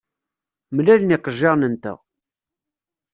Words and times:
Mlalen 0.75 1.13
yiqejjiren-nteɣ. 1.13 1.97